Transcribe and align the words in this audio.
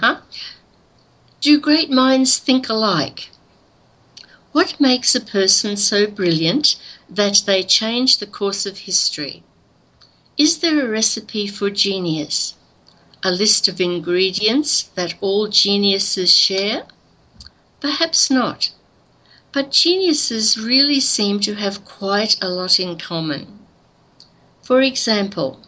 huh. 0.00 0.20
Do 1.40 1.60
great 1.60 1.90
minds 1.90 2.38
think 2.38 2.68
alike? 2.68 3.30
What 4.52 4.80
makes 4.80 5.14
a 5.14 5.20
person 5.20 5.76
so 5.76 6.06
brilliant 6.06 6.76
that 7.08 7.42
they 7.46 7.62
change 7.62 8.18
the 8.18 8.26
course 8.26 8.66
of 8.66 8.78
history? 8.78 9.42
Is 10.36 10.58
there 10.58 10.84
a 10.84 10.88
recipe 10.88 11.46
for 11.46 11.68
genius? 11.70 12.54
A 13.22 13.30
list 13.30 13.68
of 13.68 13.80
ingredients 13.80 14.84
that 14.94 15.14
all 15.20 15.48
geniuses 15.48 16.32
share? 16.32 16.86
Perhaps 17.80 18.30
not. 18.30 18.70
But 19.52 19.72
geniuses 19.72 20.56
really 20.56 21.00
seem 21.00 21.40
to 21.40 21.54
have 21.54 21.84
quite 21.84 22.36
a 22.40 22.48
lot 22.48 22.78
in 22.78 22.98
common. 22.98 23.58
For 24.62 24.80
example, 24.80 25.60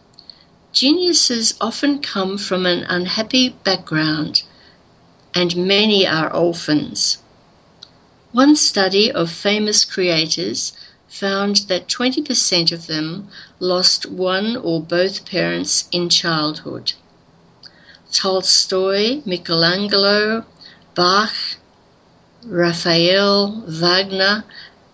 geniuses 0.73 1.55
often 1.61 2.01
come 2.01 2.39
from 2.39 2.65
an 2.65 2.85
unhappy 2.85 3.49
background, 3.65 4.43
and 5.35 5.57
many 5.57 6.07
are 6.07 6.33
orphans. 6.33 7.19
One 8.33 8.55
study 8.55 9.11
of 9.11 9.31
famous 9.31 9.85
creators 9.85 10.73
found 11.09 11.57
that 11.67 11.89
20% 11.89 12.71
of 12.71 12.87
them 12.87 13.29
lost 13.59 14.07
one 14.07 14.57
or 14.57 14.81
both 14.81 15.25
parents 15.25 15.89
in 15.91 16.09
childhood. 16.09 16.93
Tolstoy, 18.13 19.23
Michelangelo, 19.25 20.45
Bach, 20.95 21.35
Raphael, 22.47 23.65
Wagner, 23.67 24.45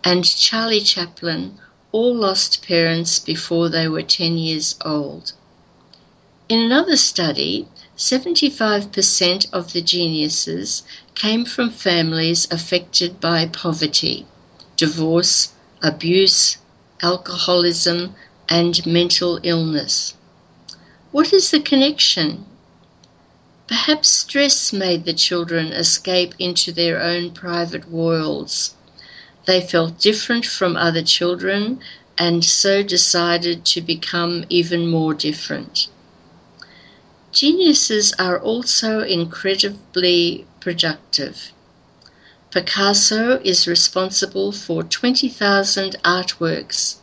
and 0.02 0.24
Charlie 0.24 0.80
Chaplin 0.80 1.58
all 1.92 2.14
lost 2.14 2.66
parents 2.66 3.18
before 3.18 3.68
they 3.68 3.86
were 3.86 4.02
10 4.02 4.38
years 4.38 4.74
old. 4.84 5.32
In 6.48 6.60
another 6.60 6.96
study, 6.96 7.66
75% 7.98 9.46
of 9.52 9.72
the 9.72 9.82
geniuses 9.82 10.84
came 11.16 11.44
from 11.44 11.70
families 11.70 12.46
affected 12.52 13.18
by 13.18 13.46
poverty, 13.46 14.26
divorce, 14.76 15.48
abuse, 15.82 16.58
alcoholism, 17.02 18.14
and 18.48 18.86
mental 18.86 19.40
illness. 19.42 20.14
What 21.10 21.32
is 21.32 21.50
the 21.50 21.58
connection? 21.58 22.46
Perhaps 23.66 24.08
stress 24.08 24.72
made 24.72 25.04
the 25.04 25.14
children 25.14 25.72
escape 25.72 26.32
into 26.38 26.70
their 26.70 27.02
own 27.02 27.32
private 27.32 27.90
worlds. 27.90 28.76
They 29.46 29.60
felt 29.60 29.98
different 29.98 30.46
from 30.46 30.76
other 30.76 31.02
children 31.02 31.80
and 32.16 32.44
so 32.44 32.84
decided 32.84 33.64
to 33.64 33.80
become 33.80 34.44
even 34.48 34.86
more 34.86 35.12
different. 35.12 35.88
Geniuses 37.36 38.12
are 38.18 38.40
also 38.40 39.02
incredibly 39.02 40.46
productive. 40.58 41.52
Picasso 42.50 43.38
is 43.44 43.68
responsible 43.68 44.52
for 44.52 44.82
20,000 44.82 45.96
artworks. 46.02 46.96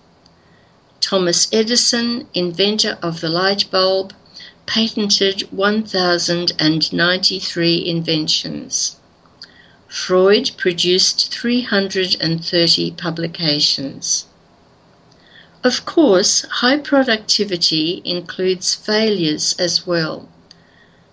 Thomas 0.99 1.47
Edison, 1.53 2.27
inventor 2.33 2.97
of 2.99 3.21
the 3.21 3.29
light 3.29 3.69
bulb, 3.69 4.11
patented 4.65 5.41
1,093 5.51 7.87
inventions. 7.87 8.95
Freud 9.87 10.49
produced 10.57 11.31
330 11.31 12.91
publications. 12.97 14.25
Of 15.63 15.85
course, 15.85 16.41
high 16.41 16.77
productivity 16.77 18.01
includes 18.03 18.75
failures 18.75 19.55
as 19.57 19.87
well. 19.87 20.27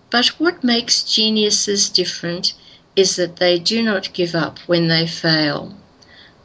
But 0.09 0.27
what 0.41 0.61
makes 0.61 1.03
geniuses 1.03 1.87
different 1.87 2.51
is 2.97 3.15
that 3.15 3.37
they 3.37 3.59
do 3.59 3.81
not 3.81 4.11
give 4.11 4.35
up 4.35 4.59
when 4.67 4.89
they 4.89 5.07
fail. 5.07 5.73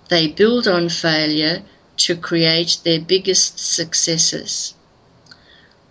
They 0.09 0.29
build 0.29 0.69
on 0.69 0.89
failure 0.89 1.65
to 1.97 2.15
create 2.15 2.79
their 2.85 3.01
biggest 3.01 3.59
successes. 3.59 4.75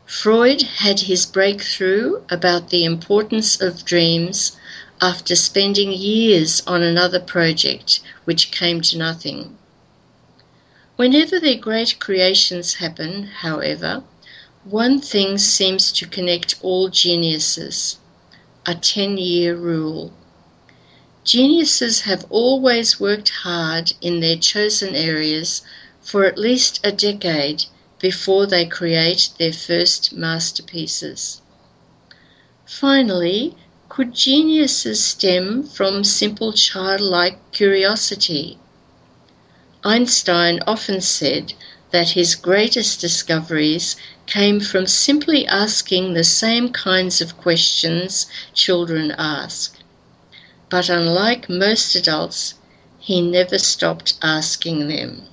Freud 0.06 0.62
had 0.62 1.02
his 1.02 1.26
breakthrough 1.26 2.22
about 2.30 2.70
the 2.70 2.86
importance 2.86 3.60
of 3.60 3.84
dreams 3.84 4.56
after 5.02 5.36
spending 5.36 5.92
years 5.92 6.64
on 6.66 6.82
another 6.82 7.20
project 7.20 8.00
which 8.24 8.52
came 8.52 8.80
to 8.80 8.98
nothing. 8.98 9.58
Whenever 10.98 11.42
their 11.42 11.58
great 11.58 12.00
creations 12.00 12.76
happen, 12.76 13.24
however, 13.28 14.04
one 14.64 15.02
thing 15.02 15.38
seems 15.38 15.92
to 15.92 16.08
connect 16.08 16.56
all 16.62 16.88
geniuses 16.88 17.98
a 18.66 18.74
10 18.76 19.18
year 19.18 19.56
rule. 19.56 20.14
Geniuses 21.26 22.02
have 22.02 22.26
always 22.30 22.98
worked 23.00 23.30
hard 23.30 23.92
in 24.00 24.22
their 24.22 24.38
chosen 24.38 24.96
areas 24.96 25.64
for 26.02 26.24
at 26.26 26.38
least 26.38 26.80
a 26.82 26.92
decade 26.94 27.66
before 28.00 28.48
they 28.48 28.66
create 28.66 29.32
their 29.38 29.52
first 29.52 30.14
masterpieces. 30.14 31.42
Finally, 32.66 33.58
could 33.90 34.14
geniuses 34.14 35.04
stem 35.04 35.64
from 35.64 36.04
simple 36.06 36.54
childlike 36.54 37.52
curiosity? 37.52 38.58
Einstein 39.88 40.60
often 40.66 41.00
said 41.00 41.54
that 41.92 42.10
his 42.10 42.34
greatest 42.34 43.00
discoveries 43.00 43.96
came 44.26 44.60
from 44.60 44.88
simply 44.88 45.46
asking 45.46 46.14
the 46.14 46.24
same 46.24 46.74
kinds 46.74 47.22
of 47.22 47.38
questions 47.38 48.26
children 48.56 49.14
ask. 49.20 49.78
But 50.72 50.90
unlike 50.90 51.48
most 51.50 51.94
adults, 51.94 52.56
he 53.00 53.22
never 53.22 53.60
stopped 53.60 54.16
asking 54.24 54.88
them. 54.88 55.28